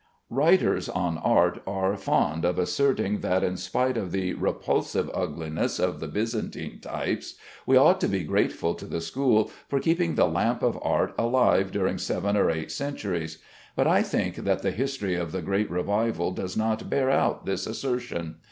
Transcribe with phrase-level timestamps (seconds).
[0.31, 5.99] Writers on art are fond of asserting that in spite of the repulsive ugliness of
[5.99, 7.35] the Byzantine types,
[7.67, 11.71] we ought to be grateful to the school for keeping the lamp of art alive
[11.71, 13.37] during seven or eight centuries;
[13.75, 17.67] but I think that the history of the great revival does not bear out this
[17.67, 18.37] assertion.